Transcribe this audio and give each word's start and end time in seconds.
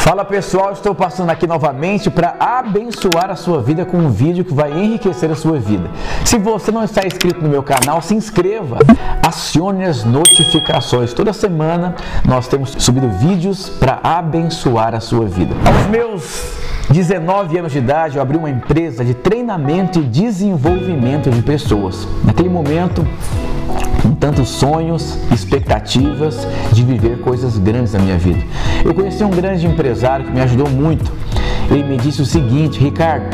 Fala 0.00 0.24
pessoal, 0.24 0.72
estou 0.72 0.94
passando 0.94 1.28
aqui 1.28 1.46
novamente 1.46 2.08
para 2.08 2.34
abençoar 2.40 3.30
a 3.30 3.36
sua 3.36 3.60
vida 3.60 3.84
com 3.84 3.98
um 3.98 4.10
vídeo 4.10 4.42
que 4.46 4.54
vai 4.54 4.72
enriquecer 4.72 5.30
a 5.30 5.34
sua 5.34 5.58
vida. 5.60 5.90
Se 6.24 6.38
você 6.38 6.72
não 6.72 6.82
está 6.82 7.06
inscrito 7.06 7.42
no 7.42 7.50
meu 7.50 7.62
canal, 7.62 8.00
se 8.00 8.14
inscreva, 8.14 8.78
acione 9.22 9.84
as 9.84 10.02
notificações. 10.02 11.12
Toda 11.12 11.34
semana 11.34 11.94
nós 12.26 12.48
temos 12.48 12.74
subido 12.78 13.10
vídeos 13.10 13.68
para 13.68 14.00
abençoar 14.02 14.94
a 14.94 15.00
sua 15.00 15.26
vida. 15.26 15.54
Aos 15.66 15.86
meus 15.88 16.44
19 16.90 17.58
anos 17.58 17.70
de 17.70 17.78
idade, 17.78 18.16
eu 18.16 18.22
abri 18.22 18.38
uma 18.38 18.48
empresa 18.48 19.04
de 19.04 19.12
treinamento 19.12 19.98
e 19.98 20.02
desenvolvimento 20.02 21.30
de 21.30 21.42
pessoas. 21.42 22.08
Naquele 22.24 22.48
momento, 22.48 23.06
com 24.02 24.14
tantos 24.14 24.48
sonhos, 24.48 25.18
expectativas 25.32 26.46
de 26.72 26.82
viver 26.82 27.20
coisas 27.20 27.58
grandes 27.58 27.92
na 27.92 28.00
minha 28.00 28.18
vida. 28.18 28.42
Eu 28.84 28.94
conheci 28.94 29.22
um 29.22 29.30
grande 29.30 29.66
empresário 29.66 30.26
que 30.26 30.32
me 30.32 30.40
ajudou 30.40 30.68
muito. 30.68 31.10
Ele 31.70 31.84
me 31.84 31.96
disse 31.96 32.20
o 32.20 32.26
seguinte, 32.26 32.80
Ricardo, 32.80 33.26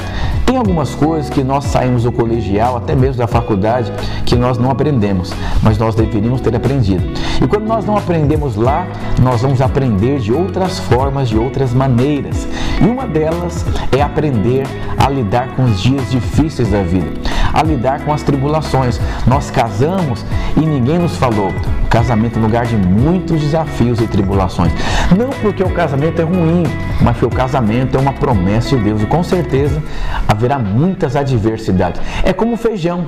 tem 0.45 0.56
algumas 0.56 0.95
coisas 0.95 1.30
que 1.30 1.42
nós 1.42 1.64
saímos 1.64 2.04
do 2.04 2.12
colegial, 2.12 2.76
até 2.76 2.95
mesmo 2.95 3.16
da 3.16 3.26
faculdade, 3.26 3.90
que 4.24 4.36
nós 4.36 4.59
não 4.59 4.70
aprendemos, 4.70 5.32
mas 5.62 5.78
nós 5.78 5.95
deveríamos 5.95 6.40
ter 6.40 6.54
aprendido. 6.54 7.02
E 7.42 7.46
quando 7.46 7.66
nós 7.66 7.84
não 7.84 7.96
aprendemos 7.96 8.54
lá, 8.54 8.87
nós 9.20 9.42
vamos 9.42 9.60
aprender 9.60 10.20
de 10.20 10.32
outras 10.32 10.78
formas, 10.78 11.28
de 11.28 11.37
outras 11.37 11.74
maneiras. 11.74 12.46
E 12.80 12.84
uma 12.84 13.06
delas 13.06 13.66
é 13.90 14.02
aprender 14.02 14.64
a 14.98 15.09
lidar 15.09 15.48
com 15.56 15.64
os 15.64 15.80
dias 15.80 16.10
difíceis 16.10 16.70
da 16.70 16.82
vida, 16.82 17.09
a 17.56 17.62
lidar 17.62 18.01
com 18.01 18.12
as 18.12 18.23
tribulações. 18.23 19.01
Nós 19.27 19.51
casamos 19.51 20.24
e 20.56 20.60
ninguém 20.60 20.98
nos 20.98 21.16
falou. 21.16 21.48
O 21.84 21.88
casamento 21.88 22.38
é 22.38 22.42
lugar 22.42 22.66
de 22.66 22.77
muitos 22.77 23.41
desafios 23.41 24.01
e 24.01 24.06
tribulações. 24.06 24.73
Não 25.16 25.30
porque 25.41 25.62
o 25.62 25.70
casamento 25.70 26.20
é 26.20 26.24
ruim, 26.24 26.65
mas 27.01 27.16
porque 27.16 27.34
o 27.34 27.38
casamento 27.38 27.96
é 27.96 28.01
uma 28.01 28.12
promessa 28.12 28.77
de 28.77 28.84
Deus 28.84 29.02
e 29.02 29.06
com 29.06 29.23
certeza 29.23 29.82
haverá 30.29 30.59
muitas 30.59 31.16
adversidades. 31.16 32.01
É 32.23 32.32
como 32.32 32.57
feijão. 32.57 33.07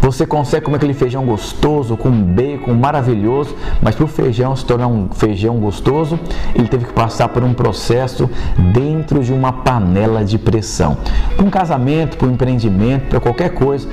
Você 0.00 0.26
consegue 0.26 0.64
comer 0.64 0.76
aquele 0.76 0.94
feijão 0.94 1.24
gostoso, 1.24 1.96
com 1.96 2.10
bacon 2.10 2.74
maravilhoso, 2.74 3.54
mas 3.82 3.94
para 3.94 4.04
o 4.04 4.08
feijão 4.08 4.56
se 4.56 4.64
tornar 4.64 4.86
um 4.86 5.08
feijão 5.10 5.58
gostoso, 5.58 6.18
ele 6.54 6.68
teve 6.68 6.86
que 6.86 6.92
passar 6.92 7.28
por 7.28 7.44
um 7.44 7.52
processo 7.52 8.28
dentro 8.72 9.22
de 9.22 9.32
uma 9.32 9.52
panela 9.52 10.24
de 10.24 10.38
pressão. 10.38 10.96
Para 11.36 11.44
um 11.44 11.50
casamento, 11.50 12.16
para 12.16 12.28
um 12.28 12.32
empreendimento, 12.32 13.08
para 13.08 13.20
qualquer 13.20 13.50
coisa, 13.50 13.86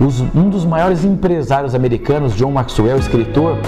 os, 0.00 0.20
um 0.34 0.48
dos 0.48 0.64
maiores 0.64 1.04
empresários 1.04 1.74
americanos, 1.74 2.34
John 2.34 2.50
Maxwell, 2.50 2.98
escritor, 2.98 3.58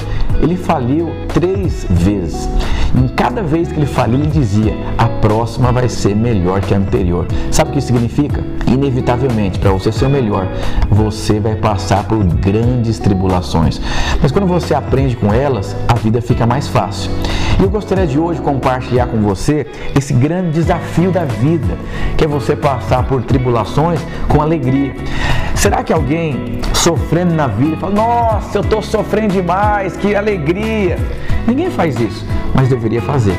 ele 0.40 0.56
faliu 0.56 1.10
três 1.32 1.86
vezes. 1.88 2.48
Em 2.94 3.08
cada 3.08 3.42
vez 3.42 3.72
que 3.72 3.78
ele 3.78 3.86
faliu, 3.86 4.18
ele 4.18 4.28
dizia: 4.28 4.72
a 4.96 5.06
próxima 5.06 5.72
vai 5.72 5.88
ser 5.88 6.14
melhor 6.14 6.60
que 6.60 6.74
a 6.74 6.76
anterior. 6.76 7.26
Sabe 7.50 7.70
o 7.70 7.72
que 7.72 7.78
isso 7.78 7.88
significa? 7.88 8.42
Inevitavelmente, 8.68 9.58
para 9.58 9.72
você 9.72 9.90
ser 9.90 10.06
o 10.06 10.10
melhor, 10.10 10.46
você 10.88 11.40
vai 11.40 11.56
passar 11.56 12.04
por 12.04 12.22
grandes 12.24 12.98
tribulações. 12.98 13.80
Mas 14.22 14.30
quando 14.30 14.46
você 14.46 14.74
aprende 14.74 15.16
com 15.16 15.32
elas, 15.32 15.74
a 15.88 15.94
vida 15.94 16.20
fica 16.20 16.46
mais 16.46 16.68
fácil. 16.68 17.10
E 17.58 17.62
eu 17.62 17.70
gostaria 17.70 18.06
de 18.06 18.18
hoje 18.18 18.40
compartilhar 18.40 19.06
com 19.06 19.18
você 19.20 19.66
esse 19.96 20.12
grande 20.12 20.50
desafio 20.50 21.10
da 21.10 21.24
vida, 21.24 21.76
que 22.16 22.24
é 22.24 22.26
você 22.26 22.54
passar 22.56 23.06
por 23.06 23.22
tribulações 23.22 24.00
com 24.28 24.40
alegria. 24.40 24.94
Será 25.54 25.82
que 25.82 25.92
alguém 25.92 26.60
sofrendo 26.74 27.34
na 27.34 27.46
vida 27.46 27.76
fala: 27.76 27.94
Nossa, 27.94 28.58
eu 28.58 28.62
estou 28.62 28.82
sofrendo 28.82 29.32
demais, 29.32 29.96
que 29.96 30.14
alegria? 30.14 30.98
Ninguém 31.46 31.70
faz 31.70 31.98
isso, 32.00 32.26
mas 32.54 32.68
deveria 32.68 33.02
fazer 33.02 33.38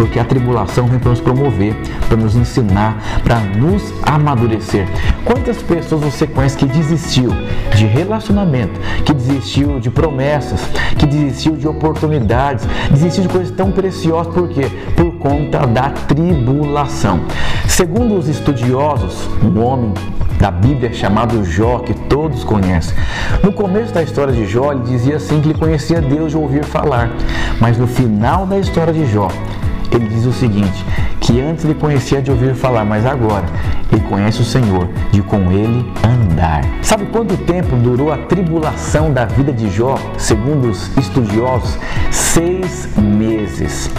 porque 0.00 0.18
a 0.18 0.24
tribulação 0.24 0.86
vem 0.86 0.98
para 0.98 1.10
nos 1.10 1.20
promover, 1.20 1.76
para 2.08 2.16
nos 2.16 2.34
ensinar, 2.34 2.96
para 3.22 3.38
nos 3.38 3.92
amadurecer. 4.02 4.88
Quantas 5.26 5.58
pessoas 5.58 6.00
você 6.00 6.26
conhece 6.26 6.56
que 6.56 6.64
desistiu 6.64 7.30
de 7.76 7.84
relacionamento, 7.84 8.80
que 9.04 9.12
desistiu 9.12 9.78
de 9.78 9.90
promessas, 9.90 10.62
que 10.98 11.04
desistiu 11.04 11.54
de 11.54 11.68
oportunidades, 11.68 12.66
desistiu 12.90 13.24
de 13.24 13.28
coisas 13.28 13.50
tão 13.54 13.70
preciosas, 13.70 14.32
por 14.32 14.48
quê? 14.48 14.70
Por 14.96 15.12
conta 15.18 15.66
da 15.66 15.90
tribulação. 15.90 17.20
Segundo 17.68 18.16
os 18.16 18.26
estudiosos, 18.26 19.28
um 19.44 19.62
homem 19.62 19.92
da 20.38 20.50
Bíblia 20.50 20.94
chamado 20.94 21.44
Jó, 21.44 21.80
que 21.80 21.92
todos 21.92 22.42
conhecem. 22.42 22.96
No 23.44 23.52
começo 23.52 23.92
da 23.92 24.02
história 24.02 24.32
de 24.32 24.46
Jó, 24.46 24.72
ele 24.72 24.84
dizia 24.84 25.16
assim 25.16 25.42
que 25.42 25.50
ele 25.50 25.58
conhecia 25.58 26.00
Deus 26.00 26.30
de 26.30 26.38
ouvir 26.38 26.64
falar, 26.64 27.10
mas 27.60 27.76
no 27.76 27.86
final 27.86 28.46
da 28.46 28.58
história 28.58 28.94
de 28.94 29.04
Jó, 29.04 29.28
ele 29.92 30.06
diz 30.06 30.26
o 30.26 30.32
seguinte: 30.32 30.84
que 31.20 31.40
antes 31.40 31.64
ele 31.64 31.74
conhecia 31.74 32.20
de 32.22 32.30
ouvir 32.30 32.54
falar, 32.54 32.84
mas 32.84 33.04
agora 33.04 33.44
ele 33.92 34.00
conhece 34.02 34.40
o 34.40 34.44
Senhor, 34.44 34.88
de 35.12 35.22
com 35.22 35.52
ele 35.52 35.86
andar. 36.04 36.62
Sabe 36.82 37.06
quanto 37.06 37.36
tempo 37.36 37.76
durou 37.76 38.12
a 38.12 38.16
tribulação 38.16 39.12
da 39.12 39.24
vida 39.26 39.52
de 39.52 39.68
Jó, 39.70 39.96
segundo 40.16 40.70
os 40.70 40.96
estudiosos? 40.96 41.78
Seis 42.10 42.88
meses. 42.96 43.90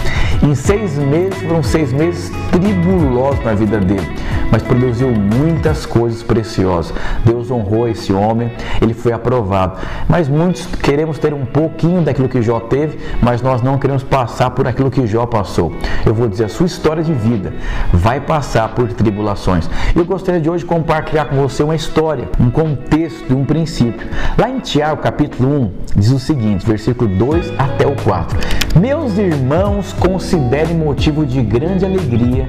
Em 0.42 0.56
seis 0.56 0.98
meses 0.98 1.40
foram 1.42 1.62
seis 1.62 1.92
meses 1.92 2.32
tribulosos 2.50 3.44
na 3.44 3.54
vida 3.54 3.78
dele, 3.78 4.08
mas 4.50 4.60
produziu 4.60 5.08
muitas 5.08 5.86
coisas 5.86 6.22
preciosas. 6.22 6.92
Deus 7.24 7.48
honrou 7.48 7.88
esse 7.88 8.12
homem, 8.12 8.50
ele 8.80 8.92
foi 8.92 9.12
aprovado. 9.12 9.78
Mas 10.08 10.28
muitos 10.28 10.66
queremos 10.66 11.16
ter 11.18 11.32
um 11.32 11.44
pouquinho 11.44 12.02
daquilo 12.02 12.28
que 12.28 12.42
Jó 12.42 12.58
teve, 12.58 12.98
mas 13.22 13.40
nós 13.40 13.62
não 13.62 13.78
queremos 13.78 14.02
passar 14.02 14.50
por 14.50 14.66
aquilo 14.66 14.90
que 14.90 15.06
Jó 15.06 15.26
passou. 15.26 15.72
Eu 16.04 16.12
vou 16.12 16.28
dizer, 16.28 16.46
a 16.46 16.48
sua 16.48 16.66
história 16.66 17.04
de 17.04 17.11
vida 17.12 17.52
vai 17.92 18.20
passar 18.20 18.68
por 18.74 18.92
tribulações. 18.92 19.68
Eu 19.94 20.04
gostaria 20.04 20.40
de 20.40 20.48
hoje 20.48 20.64
compartilhar 20.64 21.26
com 21.26 21.36
você 21.36 21.62
uma 21.62 21.74
história, 21.74 22.28
um 22.40 22.50
contexto, 22.50 23.34
um 23.34 23.44
princípio. 23.44 24.06
Lá 24.38 24.48
em 24.48 24.58
Tiago, 24.58 25.00
capítulo 25.00 25.48
1, 25.48 25.72
diz 25.96 26.10
o 26.10 26.18
seguinte, 26.18 26.66
versículo 26.66 27.14
2 27.16 27.52
até 27.58 27.86
o 27.86 27.94
4. 28.02 28.38
Meus 28.78 29.18
irmãos, 29.18 29.92
considerem 29.92 30.76
motivo 30.76 31.26
de 31.26 31.42
grande 31.42 31.84
alegria 31.84 32.48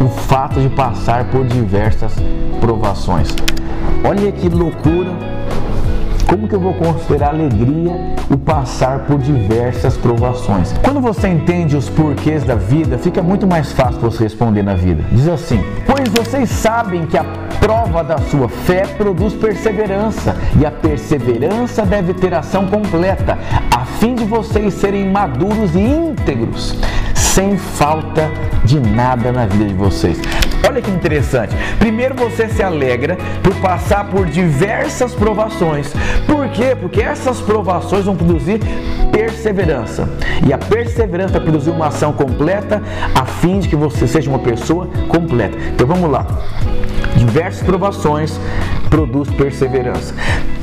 o 0.00 0.08
fato 0.08 0.60
de 0.60 0.68
passar 0.68 1.24
por 1.30 1.44
diversas 1.46 2.14
provações. 2.60 3.34
Olha 4.04 4.30
que 4.30 4.48
loucura 4.48 5.37
como 6.28 6.46
que 6.46 6.54
eu 6.54 6.60
vou 6.60 6.74
considerar 6.74 7.30
alegria 7.30 8.14
o 8.30 8.36
passar 8.36 9.00
por 9.06 9.18
diversas 9.18 9.96
provações? 9.96 10.74
Quando 10.84 11.00
você 11.00 11.26
entende 11.26 11.74
os 11.74 11.88
porquês 11.88 12.44
da 12.44 12.54
vida, 12.54 12.98
fica 12.98 13.22
muito 13.22 13.46
mais 13.46 13.72
fácil 13.72 13.98
você 13.98 14.24
responder 14.24 14.62
na 14.62 14.74
vida. 14.74 15.02
Diz 15.10 15.26
assim: 15.26 15.64
Pois 15.86 16.06
vocês 16.10 16.50
sabem 16.50 17.06
que 17.06 17.16
a 17.16 17.24
prova 17.58 18.04
da 18.04 18.18
sua 18.18 18.48
fé 18.48 18.86
produz 18.86 19.32
perseverança, 19.32 20.36
e 20.60 20.66
a 20.66 20.70
perseverança 20.70 21.84
deve 21.86 22.12
ter 22.12 22.34
ação 22.34 22.66
completa, 22.66 23.38
a 23.74 23.84
fim 23.84 24.14
de 24.14 24.24
vocês 24.24 24.74
serem 24.74 25.10
maduros 25.10 25.74
e 25.74 25.80
íntegros, 25.80 26.76
sem 27.18 27.56
falta 27.56 28.30
de 28.64 28.80
nada 28.80 29.32
na 29.32 29.46
vida 29.46 29.64
de 29.64 29.74
vocês. 29.74 30.18
Olha 30.66 30.82
que 30.82 30.90
interessante. 30.90 31.54
Primeiro 31.78 32.14
você 32.14 32.48
se 32.48 32.62
alegra 32.62 33.16
por 33.42 33.54
passar 33.56 34.04
por 34.08 34.26
diversas 34.26 35.14
provações. 35.14 35.92
Por 36.26 36.48
quê? 36.50 36.76
Porque 36.78 37.00
essas 37.00 37.40
provações 37.40 38.04
vão 38.04 38.16
produzir 38.16 38.60
perseverança. 39.12 40.08
E 40.46 40.52
a 40.52 40.58
perseverança 40.58 41.34
vai 41.34 41.42
produzir 41.42 41.70
uma 41.70 41.86
ação 41.86 42.12
completa 42.12 42.82
a 43.14 43.24
fim 43.24 43.60
de 43.60 43.68
que 43.68 43.76
você 43.76 44.06
seja 44.06 44.28
uma 44.28 44.40
pessoa 44.40 44.88
completa. 45.08 45.56
Então 45.74 45.86
vamos 45.86 46.10
lá. 46.10 46.26
Diversas 47.16 47.62
provações 47.62 48.38
produz 48.90 49.30
perseverança. 49.30 50.14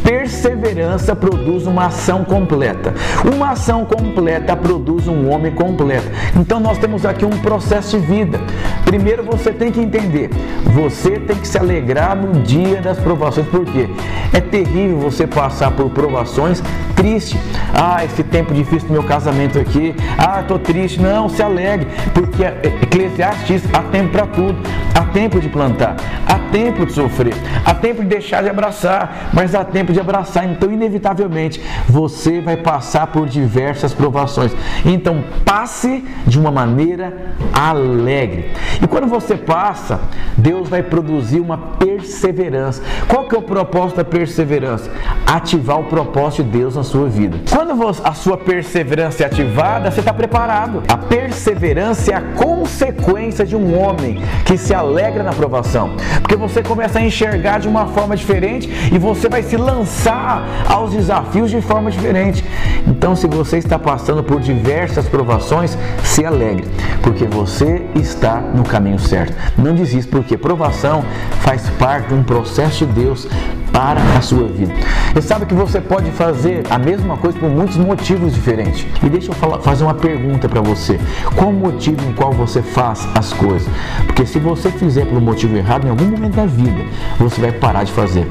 Perseverança 0.05 1.15
produz 1.15 1.65
uma 1.65 1.87
ação 1.87 2.23
completa. 2.23 2.93
Uma 3.35 3.53
ação 3.53 3.83
completa 3.83 4.55
produz 4.55 5.07
um 5.07 5.31
homem 5.31 5.51
completo. 5.51 6.05
Então 6.39 6.59
nós 6.59 6.77
temos 6.77 7.07
aqui 7.07 7.25
um 7.25 7.31
processo 7.41 7.99
de 7.99 8.05
vida. 8.05 8.39
Primeiro 8.85 9.23
você 9.23 9.51
tem 9.51 9.71
que 9.71 9.81
entender, 9.81 10.29
você 10.73 11.19
tem 11.19 11.35
que 11.35 11.47
se 11.47 11.57
alegrar 11.57 12.15
no 12.15 12.41
dia 12.43 12.81
das 12.81 12.99
provações, 12.99 13.47
porque 13.47 13.89
é 14.31 14.39
terrível 14.39 14.99
você 14.99 15.25
passar 15.25 15.71
por 15.71 15.89
provações 15.89 16.61
triste. 16.95 17.37
Ah, 17.73 18.03
esse 18.03 18.23
tempo 18.23 18.53
difícil 18.53 18.87
do 18.87 18.93
meu 18.93 19.03
casamento 19.03 19.59
aqui. 19.59 19.93
Ah, 20.17 20.43
tô 20.47 20.57
triste. 20.57 21.01
Não, 21.01 21.27
se 21.27 21.43
alegre, 21.43 21.87
porque 22.13 22.43
Eclesiastes 22.43 23.63
há 23.73 23.81
tempo 23.83 24.11
para 24.11 24.25
tudo. 24.27 24.57
Há 24.95 25.03
tempo 25.07 25.41
de 25.41 25.49
plantar, 25.49 25.97
há 26.25 26.39
tempo 26.51 26.85
de 26.85 26.93
sofrer, 26.93 27.33
há 27.65 27.73
tempo 27.73 28.01
de 28.01 28.07
deixar 28.07 28.41
de 28.41 28.49
abraçar, 28.49 29.29
mas 29.33 29.53
há 29.53 29.63
tempo 29.65 29.91
de 29.91 29.99
abraçar. 29.99 30.49
Então, 30.49 30.71
inevitavelmente, 30.71 31.61
você 31.85 32.39
vai 32.39 32.55
passar 32.55 33.07
por 33.07 33.27
diversas 33.27 33.93
provações. 33.93 34.55
Então, 34.85 35.21
passe 35.43 36.05
de 36.25 36.39
uma 36.39 36.49
maneira 36.49 37.35
alegre. 37.53 38.53
E 38.85 38.87
quando 38.87 39.07
você 39.07 39.35
passa, 39.35 39.99
Deus 40.37 40.69
vai 40.69 40.83
produzir 40.83 41.39
uma 41.39 41.57
perseverança. 41.57 42.83
Qual 43.07 43.27
que 43.27 43.35
é 43.35 43.39
o 43.39 43.41
propósito 43.41 43.97
da 43.97 44.05
perseverança? 44.05 44.91
Ativar 45.25 45.79
o 45.79 45.85
propósito 45.85 46.43
de 46.43 46.59
Deus 46.59 46.75
na 46.75 46.83
sua 46.83 47.09
vida. 47.09 47.35
Quando 47.49 47.73
a 48.03 48.13
sua 48.13 48.37
perseverança 48.37 49.23
é 49.23 49.25
ativada, 49.25 49.89
você 49.89 50.01
está 50.01 50.13
preparado. 50.13 50.83
A 50.87 50.97
perseverança 50.97 52.11
é 52.11 52.13
a 52.13 52.21
consequência 52.21 53.43
de 53.43 53.55
um 53.55 53.75
homem 53.75 54.21
que 54.45 54.55
se 54.55 54.71
alegra 54.71 55.23
na 55.23 55.31
aprovação. 55.31 55.95
Porque 56.21 56.35
você 56.35 56.61
começa 56.61 56.99
a 56.99 57.01
enxergar 57.01 57.59
de 57.59 57.67
uma 57.67 57.87
forma 57.87 58.15
diferente 58.15 58.69
e 58.93 58.99
você 58.99 59.27
vai 59.27 59.41
se 59.41 59.57
lançar 59.57 60.45
aos 60.69 60.91
desafios 60.91 61.49
de 61.49 61.59
forma 61.59 61.89
diferente. 61.89 62.45
Então, 62.85 63.15
se 63.15 63.25
você 63.25 63.57
está 63.57 63.79
passando 63.79 64.23
por 64.23 64.39
diversas 64.39 65.07
provações, 65.07 65.75
se 66.03 66.23
alegre, 66.23 66.67
porque 67.01 67.25
você 67.25 67.83
está 67.95 68.39
no 68.39 68.63
caminho 68.65 68.99
certo. 68.99 69.35
Não 69.57 69.73
desista, 69.73 70.11
porque 70.11 70.37
provação 70.37 71.03
faz 71.41 71.69
parte 71.71 72.09
de 72.09 72.13
um 72.13 72.23
processo 72.23 72.85
de 72.85 72.93
Deus 72.93 73.27
para 73.71 74.01
a 74.17 74.21
sua 74.21 74.47
vida. 74.47 74.73
E 75.13 75.21
sabe 75.21 75.45
que 75.45 75.53
você 75.53 75.81
pode 75.81 76.09
fazer 76.11 76.63
a 76.69 76.77
mesma 76.77 77.17
coisa 77.17 77.37
por 77.37 77.49
muitos 77.49 77.75
motivos 77.75 78.33
diferentes. 78.33 78.87
E 79.03 79.09
deixa 79.09 79.31
eu 79.31 79.35
falar, 79.35 79.59
fazer 79.59 79.83
uma 79.83 79.93
pergunta 79.93 80.47
para 80.47 80.61
você: 80.61 80.97
qual 81.35 81.49
o 81.49 81.53
motivo 81.53 81.97
em 82.09 82.13
qual 82.13 82.31
você 82.31 82.61
faz 82.61 83.05
as 83.15 83.33
coisas? 83.33 83.67
Porque 84.05 84.25
se 84.25 84.39
você 84.39 84.71
fizer 84.71 85.05
pelo 85.05 85.19
motivo 85.19 85.57
errado, 85.57 85.85
em 85.85 85.89
algum 85.89 86.05
momento 86.05 86.35
da 86.35 86.45
vida, 86.45 86.83
você 87.19 87.41
vai 87.41 87.51
parar 87.51 87.83
de 87.83 87.91
fazer. 87.91 88.25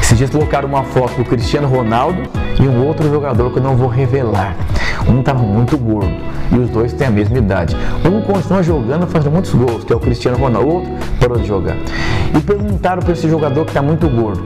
Esses 0.00 0.18
dias 0.18 0.30
colocaram 0.30 0.68
uma 0.68 0.84
foto 0.84 1.16
do 1.16 1.24
Cristiano 1.24 1.66
Ronaldo 1.66 2.22
e 2.60 2.68
um 2.68 2.86
outro 2.86 3.08
jogador 3.08 3.50
que 3.52 3.58
eu 3.58 3.62
não 3.62 3.76
vou 3.76 3.88
revelar. 3.88 4.54
Um 5.08 5.20
estava 5.20 5.42
muito 5.42 5.76
gordo 5.76 6.12
e 6.52 6.58
os 6.58 6.70
dois 6.70 6.92
têm 6.92 7.06
a 7.06 7.10
mesma 7.10 7.38
idade. 7.38 7.76
Um 8.04 8.20
continua 8.22 8.62
jogando, 8.62 9.06
fazendo 9.06 9.32
muitos 9.32 9.54
gols, 9.54 9.84
que 9.84 9.92
é 9.92 9.96
o 9.96 10.00
Cristiano 10.00 10.38
Ronaldo. 10.38 10.68
O 10.68 10.74
outro 10.74 10.90
parou 11.20 11.38
de 11.38 11.46
jogar. 11.46 11.76
E 12.34 12.40
perguntaram 12.40 13.02
para 13.02 13.12
esse 13.12 13.28
jogador 13.28 13.64
que 13.64 13.70
está 13.70 13.82
muito 13.82 14.08
gordo: 14.08 14.44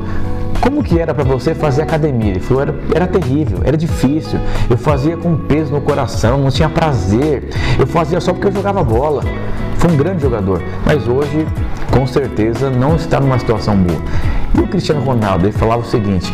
como 0.60 0.82
que 0.82 0.99
era 0.99 1.14
para 1.14 1.25
você 1.25 1.55
fazer 1.55 1.82
academia? 1.82 2.32
Ele 2.32 2.40
falou, 2.40 2.62
era, 2.62 2.75
era 2.94 3.06
terrível, 3.06 3.60
era 3.64 3.76
difícil. 3.76 4.38
Eu 4.69 4.76
fazia 4.76 5.16
com 5.16 5.37
peso 5.37 5.72
no 5.72 5.81
coração, 5.81 6.38
não 6.38 6.50
tinha 6.50 6.69
prazer. 6.69 7.50
Eu 7.78 7.87
fazia 7.87 8.20
só 8.20 8.32
porque 8.32 8.49
eu 8.49 8.52
jogava 8.52 8.82
bola. 8.82 9.22
Foi 9.76 9.90
um 9.93 9.96
grande 9.96 10.22
jogador, 10.22 10.61
mas 10.84 11.06
hoje, 11.06 11.46
com 11.93 12.04
certeza, 12.06 12.69
não 12.69 12.96
está 12.96 13.20
numa 13.20 13.38
situação 13.38 13.76
boa. 13.76 14.00
E 14.56 14.61
o 14.61 14.66
Cristiano 14.66 15.00
Ronaldo, 15.00 15.46
ele 15.46 15.52
falava 15.52 15.82
o 15.82 15.87
seguinte: 15.87 16.32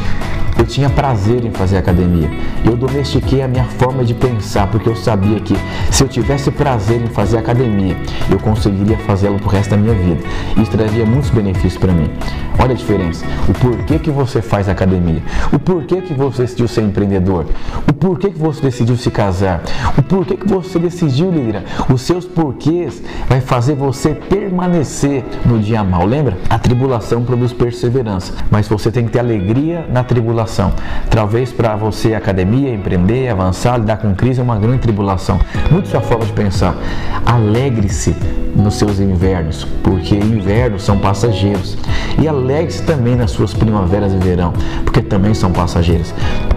eu 0.59 0.65
tinha 0.65 0.89
prazer 0.89 1.45
em 1.45 1.51
fazer 1.51 1.77
academia. 1.77 2.31
Eu 2.65 2.77
domestiquei 2.77 3.43
a 3.43 3.49
minha 3.49 3.65
forma 3.65 4.05
de 4.05 4.15
pensar, 4.15 4.69
porque 4.69 4.89
eu 4.89 4.97
sabia 4.97 5.41
que 5.41 5.55
se 5.91 6.03
eu 6.03 6.09
tivesse 6.09 6.51
prazer 6.51 7.03
em 7.03 7.09
fazer 7.09 7.39
academia, 7.39 7.97
eu 8.31 8.39
conseguiria 8.39 8.97
fazê-lo 8.99 9.39
pro 9.39 9.49
resto 9.49 9.71
da 9.71 9.77
minha 9.77 9.95
vida. 9.95 10.23
Isso 10.57 10.71
traria 10.71 11.05
muitos 11.05 11.31
benefícios 11.31 11.77
para 11.77 11.93
mim. 11.93 12.11
Olha 12.59 12.73
a 12.73 12.77
diferença. 12.77 13.25
O 13.49 13.53
porquê 13.53 13.99
que 13.99 14.11
você 14.11 14.41
faz 14.41 14.69
academia. 14.69 15.23
O 15.53 15.59
porquê 15.59 16.01
que 16.01 16.15
você 16.15 16.43
decidiu 16.43 16.69
ser 16.69 16.83
empreendedor. 16.83 17.47
O 17.89 17.93
porquê 17.93 18.31
que 18.31 18.39
você 18.39 18.63
decidiu 18.63 18.97
se 18.97 19.11
casar. 19.11 19.63
O 19.99 20.03
porquê 20.03 20.37
que 20.37 20.49
você 20.49 20.79
decidiu 20.79 21.31
liderar. 21.31 21.65
Os 21.93 22.03
seus 22.03 22.25
porquês 22.25 23.03
vai 23.29 23.41
fazer 23.41 23.75
você 23.75 24.15
permanecer 24.15 25.25
no 25.45 25.59
dia 25.59 25.83
mal. 25.83 26.07
Lembra? 26.07 26.37
A 26.49 26.59
tribulação 26.59 27.25
produz 27.25 27.53
perseverança, 27.53 28.33
mas 28.51 28.69
você 28.69 28.91
tem 28.91 29.05
que 29.05 29.13
ter 29.13 29.19
alegria 29.19 29.87
na 29.91 30.05
tribulação 30.05 30.44
tribulação. 30.45 30.73
Talvez 31.11 31.53
para 31.53 31.75
você 31.77 32.15
academia, 32.15 32.73
empreender, 32.73 33.29
avançar, 33.29 33.79
lidar 33.79 33.97
com 33.99 34.15
crise 34.15 34.41
é 34.41 34.43
uma 34.43 34.59
grande 34.59 34.79
tribulação. 34.79 35.39
Muito 35.71 35.89
sua 35.89 36.01
forma 36.01 36.25
de 36.25 36.33
pensar. 36.33 36.77
Alegre-se 37.25 38.15
nos 38.55 38.75
seus 38.75 39.01
invernos, 39.01 39.67
porque 39.83 40.15
invernos 40.15 40.85
são 40.85 40.99
passageiros. 40.99 41.77
E 42.21 42.29
alegre-se 42.29 42.83
também 42.83 43.17
nas 43.17 43.31
suas 43.31 43.53
primaveras 43.53 44.13
e 44.13 44.17
verão, 44.17 44.53
porque 44.85 45.01
também 45.01 45.35
são 45.35 45.51
passageiros. 45.51 46.15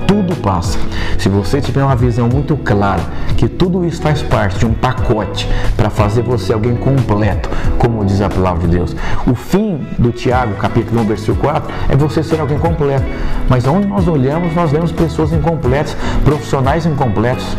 Tudo 0.07 0.35
passa. 0.37 0.79
Se 1.19 1.27
você 1.27 1.59
tiver 1.59 1.83
uma 1.83 1.95
visão 1.95 2.29
muito 2.29 2.55
clara 2.55 3.01
que 3.35 3.47
tudo 3.47 3.85
isso 3.85 4.01
faz 4.01 4.21
parte 4.21 4.59
de 4.59 4.65
um 4.65 4.73
pacote 4.73 5.47
para 5.75 5.89
fazer 5.89 6.21
você 6.23 6.53
alguém 6.53 6.75
completo, 6.75 7.49
como 7.77 8.03
diz 8.05 8.21
a 8.21 8.29
palavra 8.29 8.67
de 8.67 8.77
Deus. 8.77 8.95
O 9.27 9.35
fim 9.35 9.85
do 9.99 10.11
Tiago, 10.11 10.55
capítulo 10.55 11.01
1, 11.01 11.05
versículo 11.05 11.37
4, 11.37 11.73
é 11.89 11.95
você 11.95 12.23
ser 12.23 12.39
alguém 12.39 12.57
completo. 12.57 13.05
Mas 13.49 13.67
onde 13.67 13.85
nós 13.85 14.07
olhamos, 14.07 14.55
nós 14.55 14.71
vemos 14.71 14.91
pessoas 14.91 15.31
incompletas, 15.31 15.95
profissionais 16.23 16.85
incompletos 16.85 17.55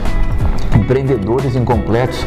empreendedores 0.78 1.54
incompletos, 1.56 2.25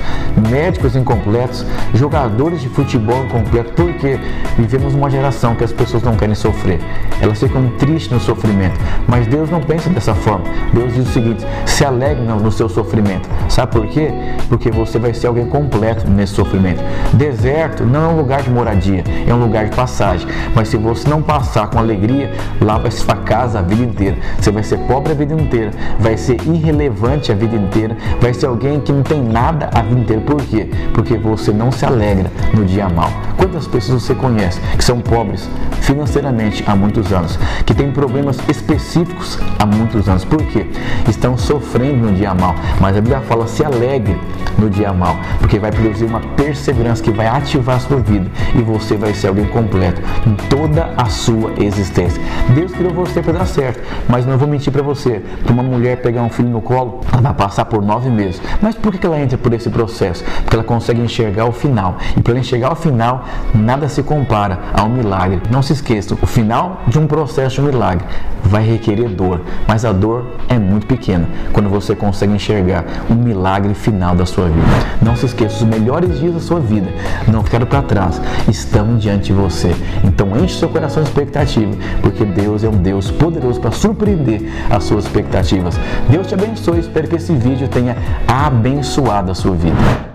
médicos 0.50 0.95
incompletos, 0.95 1.65
jogadores 1.94 2.62
de 2.62 2.69
futebol 2.69 3.24
incompletos, 3.24 3.74
porque 3.75 4.19
vivemos 4.57 4.94
uma 4.94 5.09
geração 5.09 5.56
que 5.56 5.63
as 5.63 5.71
pessoas 5.71 6.03
não 6.03 6.15
querem 6.15 6.36
sofrer, 6.36 6.80
elas 7.21 7.39
ficam 7.39 7.69
tristes 7.77 8.12
no 8.12 8.19
sofrimento, 8.19 8.80
mas 9.07 9.27
Deus 9.27 9.50
não 9.50 9.62
pensa 9.62 9.89
dessa 9.89 10.13
forma. 10.13 10.45
Deus 10.74 10.94
diz 10.94 11.07
o 11.07 11.12
seguinte: 11.12 11.45
se 11.65 11.86
alegre 11.86 12.24
no 12.24 12.51
seu 12.51 12.69
sofrimento. 12.69 13.30
Sabe 13.50 13.71
por 13.71 13.88
quê? 13.88 14.12
Porque 14.50 14.71
você 14.71 15.00
vai 15.00 15.13
ser 15.13 15.27
alguém 15.27 15.45
completo 15.45 16.09
nesse 16.09 16.33
sofrimento. 16.33 16.81
Deserto 17.13 17.83
não 17.83 18.03
é 18.03 18.07
um 18.13 18.18
lugar 18.18 18.42
de 18.42 18.50
moradia, 18.50 19.03
é 19.27 19.33
um 19.33 19.39
lugar 19.39 19.65
de 19.65 19.75
passagem. 19.75 20.27
Mas 20.56 20.69
se 20.69 20.77
você 20.77 21.09
não 21.09 21.21
passar 21.21 21.69
com 21.69 21.80
alegria, 21.80 22.31
lá 22.62 22.77
vai 22.77 22.92
sua 22.92 23.15
casa 23.15 23.59
a 23.59 23.62
vida 23.62 23.83
inteira. 23.83 24.18
Você 24.39 24.51
vai 24.51 24.63
ser 24.63 24.77
pobre 24.80 25.12
a 25.12 25.15
vida 25.15 25.33
inteira, 25.33 25.71
vai 26.00 26.18
ser 26.18 26.42
irrelevante 26.45 27.31
a 27.31 27.36
vida 27.36 27.56
inteira, 27.56 27.95
vai 28.19 28.33
ser 28.33 28.40
ser 28.41 28.47
alguém 28.47 28.79
que 28.79 28.91
não 28.91 29.03
tem 29.03 29.21
nada 29.21 29.69
a 29.73 29.81
vida 29.83 30.01
inteira. 30.01 30.21
Por 30.23 30.41
quê? 30.41 30.67
Porque 30.93 31.15
você 31.15 31.53
não 31.53 31.71
se 31.71 31.85
alegra 31.85 32.31
no 32.53 32.65
dia 32.65 32.89
mal. 32.89 33.11
Quantas 33.38 33.67
pessoas 33.67 34.01
você 34.01 34.15
conhece 34.15 34.59
que 34.75 34.83
são 34.83 34.99
pobres 34.99 35.47
financeiramente 35.81 36.63
há 36.67 36.75
muitos 36.75 37.11
anos, 37.13 37.38
que 37.65 37.73
têm 37.73 37.91
problemas 37.91 38.38
específicos 38.49 39.39
há 39.59 39.65
muitos 39.65 40.09
anos? 40.09 40.25
Por 40.25 40.43
quê? 40.47 40.65
Estão 41.07 41.38
sofrendo 41.38 42.07
no 42.07 42.13
dia 42.13 42.33
mal. 42.33 42.55
Mas 42.79 42.97
a 42.97 43.01
Bíblia 43.01 43.21
fala: 43.21 43.45
se 43.45 43.63
alegre 43.63 44.19
no 44.57 44.69
dia 44.69 44.91
mal, 44.91 45.15
porque 45.39 45.59
vai 45.59 45.71
produzir 45.71 46.05
uma 46.05 46.19
perseverança 46.35 47.03
que 47.03 47.11
vai 47.11 47.27
ativar 47.27 47.77
a 47.77 47.79
sua 47.79 47.97
vida 47.97 48.29
e 48.55 48.61
você 48.61 48.95
vai 48.95 49.13
ser 49.13 49.27
alguém 49.27 49.45
completo 49.45 50.01
em 50.25 50.33
toda 50.49 50.93
a 50.97 51.05
sua 51.05 51.53
existência. 51.59 52.21
Deus 52.55 52.71
criou 52.71 52.93
você 52.93 53.21
para 53.21 53.33
dar 53.33 53.45
certo, 53.45 53.81
mas 54.09 54.25
não 54.25 54.38
vou 54.38 54.47
mentir 54.47 54.73
para 54.73 54.81
você: 54.81 55.21
para 55.43 55.53
uma 55.53 55.63
mulher 55.63 56.01
pegar 56.01 56.23
um 56.23 56.29
filho 56.29 56.49
no 56.49 56.61
colo, 56.61 57.01
ela 57.11 57.21
vai 57.21 57.33
passar 57.33 57.65
por 57.65 57.81
nove 57.83 58.09
meses 58.09 58.31
mas 58.62 58.75
por 58.75 58.95
que 58.95 59.06
ela 59.06 59.19
entra 59.19 59.38
por 59.38 59.54
esse 59.54 59.69
processo? 59.69 60.24
Porque 60.44 60.56
ela 60.56 60.63
consegue 60.63 61.01
enxergar 61.01 61.45
o 61.45 61.51
final. 61.51 61.98
E 62.16 62.22
para 62.22 62.38
enxergar 62.38 62.72
o 62.72 62.75
final, 62.75 63.25
nada 63.54 63.89
se 63.89 64.04
compara 64.04 64.60
a 64.74 64.83
um 64.83 64.89
milagre. 64.89 65.42
Não 65.50 65.62
se 65.62 65.74
esqueça, 65.74 66.16
o 66.22 66.28
final 66.28 66.81
de 66.88 67.00
um 67.00 67.07
processo 67.07 67.56
de 67.56 67.62
um 67.62 67.66
milagre 67.66 68.06
vai 68.51 68.63
requerer 68.63 69.07
dor, 69.07 69.42
mas 69.65 69.86
a 69.86 69.94
dor 69.94 70.25
é 70.50 70.59
muito 70.59 70.86
pequena 70.86 71.27
quando 71.53 71.69
você 71.69 71.95
consegue 71.95 72.33
enxergar 72.33 72.83
o 73.09 73.13
milagre 73.13 73.74
final 73.74 74.13
da 74.13 74.25
sua 74.25 74.50
vida. 74.50 74.68
Não 75.01 75.15
se 75.15 75.25
esqueça, 75.25 75.63
os 75.63 75.63
melhores 75.63 76.19
dias 76.19 76.33
da 76.33 76.39
sua 76.42 76.59
vida 76.59 76.88
não 77.27 77.42
ficaram 77.44 77.65
para 77.65 77.81
trás, 77.81 78.22
estão 78.50 78.98
diante 78.98 79.27
de 79.27 79.34
você. 79.34 79.74
Então 80.03 80.38
enche 80.38 80.60
seu 80.60 80.67
coração 80.67 81.01
de 81.01 81.10
expectativa, 81.10 81.72
porque 82.01 82.25
Deus 82.25 82.63
é 82.65 82.70
um 82.70 82.77
Deus 82.77 83.10
poderoso 83.10 83.62
para 83.62 83.72
surpreender 83.72 84.51
as 84.70 84.84
suas 84.84 85.05
expectativas. 85.05 85.79
Deus 86.10 86.27
te 86.27 86.34
abençoe, 86.34 86.79
espero 86.79 87.08
que 87.08 87.15
esse 87.15 87.34
vídeo 87.34 87.70
tenha 87.70 87.96
abençoado 88.27 89.31
a 89.31 89.36
sua 89.36 89.55
vida. 89.55 90.11